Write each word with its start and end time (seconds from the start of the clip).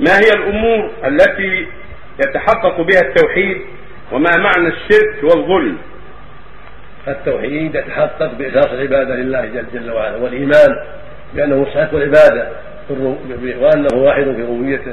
ما 0.00 0.10
هي 0.16 0.30
الأمور 0.36 0.90
التي 1.06 1.66
يتحقق 2.20 2.80
بها 2.80 3.00
التوحيد 3.00 3.56
وما 4.12 4.30
معنى 4.36 4.68
الشرك 4.68 5.22
والظلم؟ 5.22 5.78
التوحيد 7.08 7.74
يتحقق 7.74 8.32
بإخلاص 8.38 8.66
العبادة 8.66 9.14
لله 9.14 9.46
جل, 9.46 9.64
جل 9.74 9.90
وعلا 9.90 10.16
والإيمان 10.16 10.68
بأنه 11.34 11.56
مستحق 11.56 11.94
العبادة 11.94 12.48
وأنه 13.60 13.88
واحد 13.94 14.24
في 14.24 14.42
ربوبيته 14.42 14.92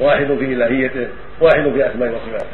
واحد 0.00 0.26
في 0.26 0.44
إلهيته 0.44 1.06
واحد 1.40 1.72
في 1.74 1.90
أسمائه 1.90 2.10
وصفاته 2.10 2.46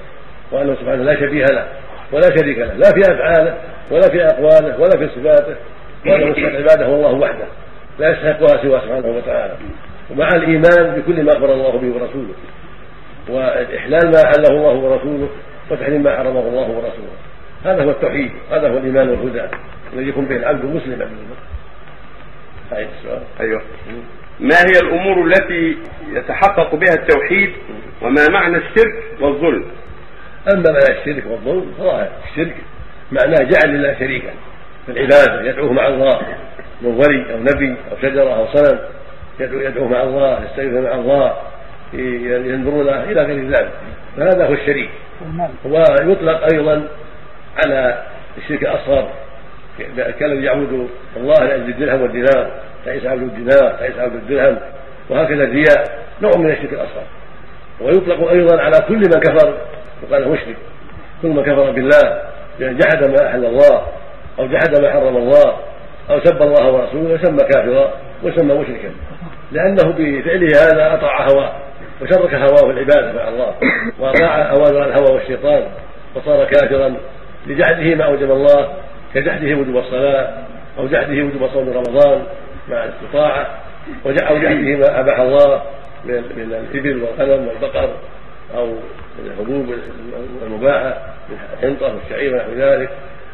وأنه 0.52 0.74
سبحانه 0.74 1.02
لا 1.02 1.14
شبيه 1.14 1.44
له 1.44 1.68
ولا 2.12 2.36
شريك 2.36 2.58
له 2.58 2.74
لا 2.74 2.90
في 2.90 3.00
أفعاله 3.00 3.58
ولا 3.90 4.08
في 4.10 4.24
أقواله 4.24 4.80
ولا 4.80 4.98
في 4.98 5.08
صفاته 5.08 5.54
وأنه 6.06 6.26
مستحق 6.26 6.48
العبادة 6.48 6.86
هو 6.86 6.94
الله 6.94 7.12
وحده 7.12 7.44
لا 7.98 8.10
يستحقها 8.10 8.62
سوى 8.62 8.80
سبحانه 8.80 9.08
وتعالى. 9.08 9.54
ومع 10.10 10.28
الإيمان 10.28 11.00
بكل 11.00 11.22
ما 11.22 11.32
أخبر 11.32 11.52
الله 11.52 11.78
به 11.78 11.94
ورسوله. 11.94 12.34
وإحلال 13.28 14.10
ما 14.10 14.22
أحله 14.24 14.48
الله 14.48 14.74
ورسوله 14.74 15.28
وتحريم 15.70 16.02
ما 16.02 16.16
حرمه 16.16 16.40
الله 16.40 16.70
ورسوله. 16.70 17.16
هذا 17.64 17.84
هو 17.84 17.90
التوحيد 17.90 18.30
هذا 18.50 18.68
هو 18.68 18.78
الإيمان 18.78 19.08
والهدى 19.08 19.42
الذي 19.92 20.08
يكون 20.08 20.24
به 20.24 20.36
العبد 20.36 20.64
مسلما. 20.64 21.10
أيوه. 23.40 23.62
ما 24.40 24.56
هي 24.56 24.80
الأمور 24.82 25.26
التي 25.26 25.76
يتحقق 26.12 26.74
بها 26.74 26.94
التوحيد؟ 26.94 27.52
وما 28.02 28.28
معنى 28.30 28.56
الشرك 28.56 29.02
والظلم؟ 29.20 29.64
أما 30.52 30.70
معنى 30.70 31.00
الشرك 31.00 31.24
والظلم 31.26 31.72
فظاهر. 31.78 32.10
الشرك 32.30 32.56
معناه 33.12 33.50
جعل 33.50 33.74
لله 33.74 33.94
شريكا 33.98 34.30
في 34.86 34.92
العبادة 34.92 35.50
يدعوه 35.50 35.72
مع 35.72 35.88
الله 35.88 36.20
من 36.82 36.90
ولي 36.90 37.32
أو 37.32 37.38
نبي 37.38 37.76
أو 37.92 37.96
شجرة 38.02 38.30
أو 38.36 38.46
صنم. 38.46 38.78
يدعو 39.40 39.60
يدعو 39.60 39.88
مع 39.88 40.02
الله 40.02 40.44
يستغيث 40.44 40.72
مع 40.72 40.94
الله 40.94 41.36
ينظر 42.52 42.82
له 42.82 43.04
إلى 43.04 43.22
غير 43.22 43.48
ذلك. 43.48 43.70
فهذا 44.16 44.46
هو 44.46 44.52
الشريك. 44.52 44.90
ويطلق 45.64 46.52
أيضا 46.52 46.88
على 47.64 48.02
الشرك 48.38 48.62
الأصغر. 48.62 49.08
كالذي 50.18 50.44
يعبد 50.44 50.88
الله 51.16 51.44
لأجل 51.44 51.68
الدرهم 51.68 52.02
والدينار 52.02 52.50
تعيس 52.84 53.06
عبد 53.06 53.22
الدينار 53.22 53.72
تعيس 53.72 53.98
عبد 53.98 54.14
الدرهم 54.14 54.58
وهكذا 55.10 55.44
الرياء 55.44 55.98
نوع 56.22 56.32
من 56.38 56.50
الشرك 56.50 56.72
الأصغر. 56.72 57.06
ويطلق 57.80 58.28
أيضا 58.30 58.62
على 58.62 58.78
كل 58.88 58.96
من 58.98 59.20
كفر 59.20 59.54
وقال 60.02 60.28
مشرك. 60.28 60.56
كل 61.22 61.28
من 61.28 61.42
كفر 61.42 61.70
بالله 61.70 62.22
يعني 62.60 62.78
جحد 62.78 63.04
ما 63.04 63.28
أحل 63.28 63.44
الله 63.44 63.86
أو 64.38 64.46
جحد 64.46 64.82
ما 64.82 64.92
حرم 64.92 65.16
الله 65.16 65.56
أو 66.10 66.20
سب 66.24 66.42
الله 66.42 66.70
ورسوله 66.70 67.14
يسمى 67.14 67.38
كافرا. 67.38 67.92
ويسمى 68.24 68.54
مشركا. 68.54 68.90
لأنه 69.52 69.92
بفعله 69.98 70.48
هذا 70.48 70.94
أطاع 70.94 71.28
هواه 71.28 71.52
وشرك 72.02 72.34
هواه 72.34 72.70
العبادة 72.70 73.12
مع 73.12 73.28
الله 73.28 73.54
وأطاع 73.98 74.50
أوامر 74.50 74.84
الهوى 74.84 75.14
والشيطان 75.14 75.62
وصار 76.14 76.44
كافرا 76.44 76.94
لجحده 77.46 77.94
ما 77.94 78.04
أوجب 78.04 78.30
الله 78.30 78.68
كجحده 79.14 79.54
وجوب 79.54 79.76
الصلاة 79.76 80.34
أو 80.78 80.86
جحده 80.86 81.12
وجوب 81.12 81.48
صوم 81.52 81.68
رمضان 81.68 82.22
مع 82.68 82.84
الاستطاعة 82.84 83.46
أو 84.06 84.12
جحده 84.12 84.76
ما 84.76 85.00
أباح 85.00 85.20
الله 85.20 85.62
من 86.04 86.64
الإبل 86.72 87.02
والغنم 87.02 87.48
والبقر 87.48 87.90
أو 88.56 88.66
من 89.18 89.30
الحبوب 89.30 89.74
المباحة 90.46 90.96
من 91.28 91.36
الحنطة 91.58 91.94
والشعير 91.94 92.34
ونحو 92.34 92.50
ذلك 92.56 92.90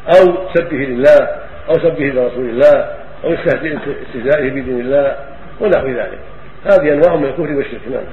أو 0.07 0.47
سبه 0.53 0.77
لله 0.77 1.27
أو 1.69 1.73
سبه 1.73 2.05
لرسول 2.05 2.49
الله 2.49 3.00
أو 3.23 3.33
استهزائه 3.33 4.49
بدين 4.49 4.79
الله 4.79 5.15
ونحو 5.59 5.87
ذلك. 5.87 6.19
هذه 6.65 6.93
أنواع 6.93 7.15
من 7.15 7.25
الكفر 7.25 7.55
والشرك 7.55 7.87
نعم. 7.91 8.03